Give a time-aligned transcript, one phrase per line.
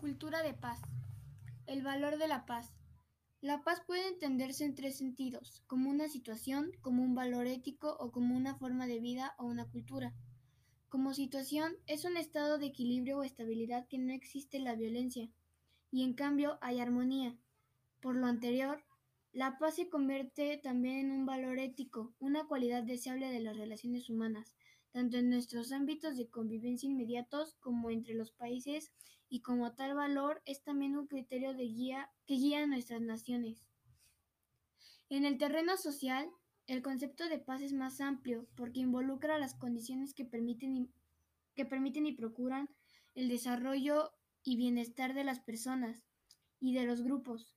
[0.00, 0.80] Cultura de paz.
[1.66, 2.72] El valor de la paz.
[3.42, 8.10] La paz puede entenderse en tres sentidos, como una situación, como un valor ético o
[8.10, 10.14] como una forma de vida o una cultura.
[10.88, 15.28] Como situación es un estado de equilibrio o estabilidad que no existe la violencia,
[15.90, 17.36] y en cambio hay armonía.
[18.00, 18.82] Por lo anterior,
[19.32, 24.08] la paz se convierte también en un valor ético, una cualidad deseable de las relaciones
[24.08, 24.56] humanas,
[24.92, 28.92] tanto en nuestros ámbitos de convivencia inmediatos como entre los países,
[29.30, 33.64] y como tal valor es también un criterio de guía que guía a nuestras naciones.
[35.08, 36.28] En el terreno social,
[36.66, 40.90] el concepto de paz es más amplio porque involucra las condiciones que permiten y,
[41.54, 42.68] que permiten y procuran
[43.14, 44.12] el desarrollo
[44.42, 46.02] y bienestar de las personas
[46.58, 47.54] y de los grupos.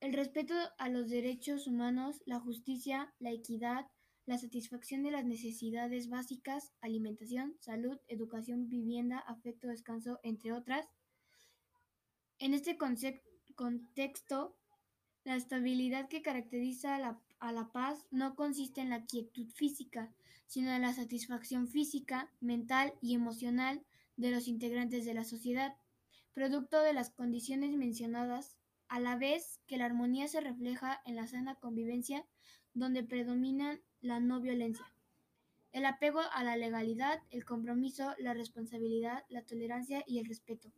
[0.00, 3.86] El respeto a los derechos humanos, la justicia, la equidad,
[4.26, 10.86] la satisfacción de las necesidades básicas, alimentación, salud, educación, vivienda, afecto, descanso, entre otras.
[12.38, 14.56] En este contexto,
[15.24, 20.12] la estabilidad que caracteriza a la, a la, paz no consiste en la quietud física,
[20.46, 23.84] sino en la satisfacción física, mental y emocional
[24.16, 25.76] de los integrantes de la sociedad,
[26.34, 28.56] producto de las condiciones mencionadas,
[28.92, 32.26] a la vez que la armonía se refleja en la sana convivencia,
[32.74, 34.84] donde predominan la no violencia.
[35.72, 40.70] El apego a la legalidad, el compromiso, la responsabilidad, la tolerancia y el respeto.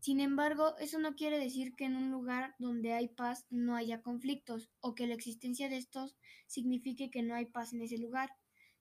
[0.00, 4.00] Sin embargo, eso no quiere decir que en un lugar donde hay paz no haya
[4.00, 8.30] conflictos o que la existencia de estos signifique que no hay paz en ese lugar.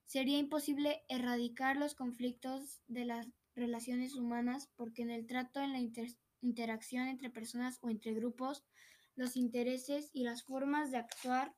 [0.05, 5.79] Sería imposible erradicar los conflictos de las relaciones humanas porque en el trato, en la
[5.79, 6.07] inter
[6.45, 8.63] interacción entre personas o entre grupos,
[9.15, 11.55] los intereses y las formas de actuar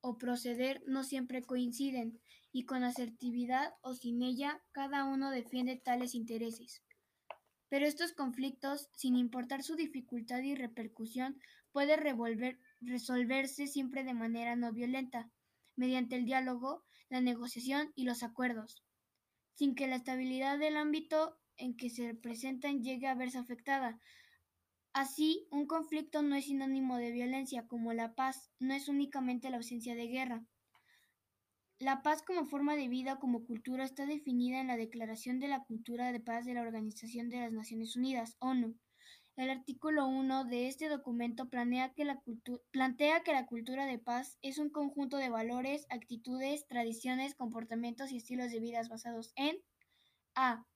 [0.00, 2.20] o proceder no siempre coinciden,
[2.52, 6.82] y con asertividad o sin ella, cada uno defiende tales intereses.
[7.68, 11.40] Pero estos conflictos, sin importar su dificultad y repercusión,
[11.70, 12.00] pueden
[12.80, 15.30] resolverse siempre de manera no violenta,
[15.76, 18.84] mediante el diálogo, la negociación y los acuerdos,
[19.54, 23.98] sin que la estabilidad del ámbito en que se presentan llegue a verse afectada,
[24.94, 29.56] Así, un conflicto no es sinónimo de violencia, como la paz no es únicamente la
[29.56, 30.44] ausencia de guerra.
[31.78, 35.64] La paz como forma de vida como cultura está definida en la Declaración de la
[35.64, 38.76] Cultura de Paz de la Organización de las Naciones Unidas, ONU.
[39.34, 42.22] El artículo 1 de este documento plantea que, la
[42.70, 48.18] plantea que la cultura de paz es un conjunto de valores, actitudes, tradiciones, comportamientos y
[48.18, 49.56] estilos de vida basados en
[50.34, 50.66] a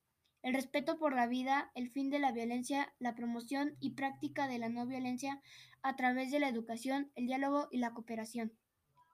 [0.46, 4.60] el respeto por la vida, el fin de la violencia, la promoción y práctica de
[4.60, 5.42] la no violencia
[5.82, 8.52] a través de la educación, el diálogo y la cooperación.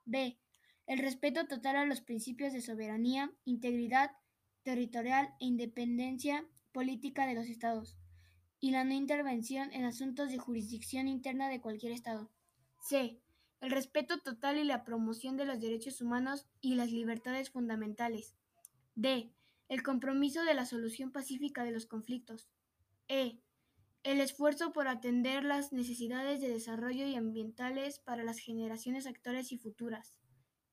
[0.05, 0.39] B.
[0.87, 4.11] El respeto total a los principios de soberanía, integridad
[4.63, 7.97] territorial e independencia política de los estados
[8.61, 12.31] y la no intervención en asuntos de jurisdicción interna de cualquier estado.
[12.83, 13.23] C.
[13.63, 18.35] El respeto total y la promoción de los derechos humanos y las libertades fundamentales.
[18.95, 19.33] D
[19.73, 22.47] el compromiso de la solución pacífica de los conflictos.
[23.09, 23.41] E.
[24.03, 29.57] El esfuerzo por atender las necesidades de desarrollo y ambientales para las generaciones actuales y
[29.57, 30.19] futuras.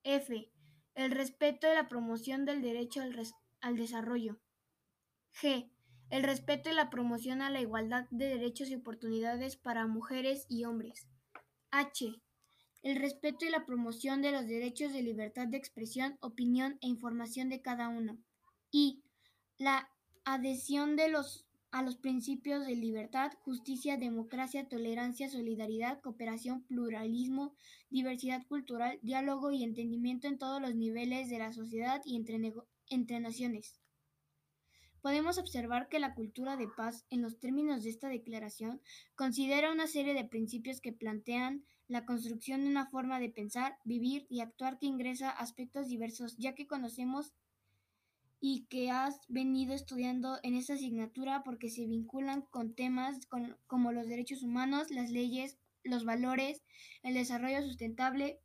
[0.04, 0.52] F.
[0.96, 3.16] El respeto y la promoción del derecho al,
[3.62, 4.42] al desarrollo.
[5.42, 5.72] G.
[6.10, 10.66] El respeto y la promoción a la igualdad de derechos y oportunidades para mujeres y
[10.66, 11.08] hombres.
[11.72, 12.22] H.
[12.81, 17.48] El respeto y la promoción de los derechos de libertad de expresión, opinión e información
[17.48, 18.20] de cada uno
[18.72, 19.02] y
[19.57, 19.90] la
[20.25, 27.53] adhesión de los, a los principios de libertad, justicia, democracia, tolerancia, solidaridad, cooperación, pluralismo,
[27.90, 32.53] diversidad cultural, diálogo y entendimiento en todos los niveles de la sociedad y entre,
[32.90, 33.80] entre naciones.
[35.01, 38.81] Podemos observar que la cultura de paz, en los términos de esta declaración,
[39.16, 44.28] considera una serie de principios que plantean la construcción de una forma de pensar, vivir
[44.30, 47.34] y actuar que ingresa aspectos diversos, ya que conocemos
[48.40, 53.19] y que has venido estudiando en esta asignatura porque se vinculan con temas
[53.68, 56.63] como los derechos humanos, las leyes, los valores,
[57.04, 58.40] el desarrollo sustentable,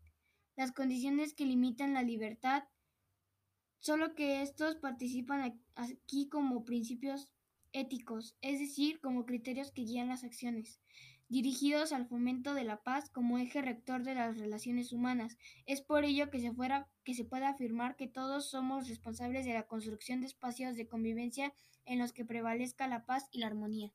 [0.56, 2.64] las condiciones que limitan la libertad,
[3.78, 7.28] solo que estos participan aquí como principios
[7.72, 10.80] éticos, es decir, como criterios que guían las acciones,
[11.28, 15.36] dirigidos al fomento de la paz como eje rector de las relaciones humanas.
[15.66, 19.54] Es por ello que se, fuera, que se puede afirmar que todos somos responsables de
[19.54, 21.52] la construcción de espacios de convivencia
[21.86, 23.92] en los que prevalezca la paz y la armonía.